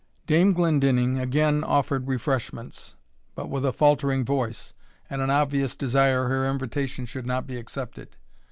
Dame 0.25 0.53
Glendinning 0.53 1.19
again 1.19 1.63
offered 1.63 2.07
refreshments, 2.07 2.95
but 3.35 3.51
with 3.51 3.63
a 3.63 3.71
faltering 3.71 4.25
voice, 4.25 4.73
and 5.11 5.21
an 5.21 5.29
obvious 5.29 5.75
desire 5.75 6.27
her 6.27 6.49
invitation 6.49 7.05
should 7.05 7.27
not 7.27 7.45
be 7.45 7.55
accepted. 7.57 8.15